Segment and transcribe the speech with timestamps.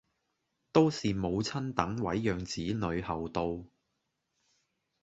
[0.71, 3.63] 都是母親等位讓子女後到